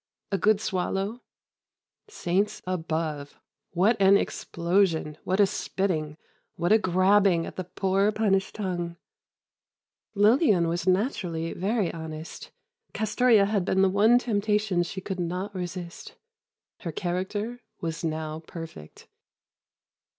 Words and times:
A 0.31 0.37
good 0.39 0.59
swallow—saints 0.59 2.63
above! 2.65 3.39
What 3.73 3.97
an 3.99 4.17
explosion, 4.17 5.19
what 5.25 5.39
a 5.39 5.45
spitting, 5.45 6.17
what 6.55 6.71
a 6.71 6.79
grabbing 6.79 7.45
at 7.45 7.55
the 7.55 7.65
poor 7.65 8.11
punished 8.11 8.55
tongue! 8.55 8.97
Lillian 10.15 10.67
was 10.67 10.87
naturally 10.87 11.53
very 11.53 11.93
honest. 11.93 12.49
Castoria 12.95 13.45
had 13.45 13.63
been 13.63 13.83
the 13.83 13.89
one 13.89 14.17
temptation 14.17 14.81
she 14.81 15.01
could 15.01 15.19
not 15.19 15.53
resist. 15.53 16.15
Her 16.79 16.91
character 16.91 17.61
was 17.79 18.03
now 18.03 18.39
perfect. 18.47 19.07